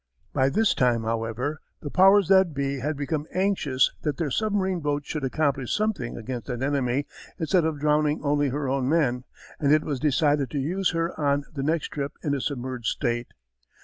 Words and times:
By 0.33 0.49
this 0.49 0.73
time, 0.73 1.03
however, 1.03 1.61
the 1.81 1.91
powers 1.91 2.27
that 2.27 2.55
be 2.55 2.79
had 2.79 2.97
become 2.97 3.27
anxious 3.35 3.91
that 4.01 4.17
their 4.17 4.31
submarine 4.31 4.79
boat 4.79 5.05
should 5.05 5.23
accomplish 5.23 5.75
something 5.75 6.17
against 6.17 6.49
an 6.49 6.63
enemy, 6.63 7.05
instead 7.37 7.65
of 7.65 7.79
drowning 7.79 8.19
only 8.23 8.49
her 8.49 8.67
own 8.67 8.89
men 8.89 9.25
and 9.59 9.71
it 9.71 9.83
was 9.83 9.99
decided 9.99 10.49
to 10.49 10.57
use 10.59 10.89
her 10.93 11.13
on 11.19 11.43
the 11.53 11.61
next 11.61 11.89
trip 11.89 12.13
in 12.23 12.33
a 12.33 12.41
submerged 12.41 12.87
state. 12.87 13.27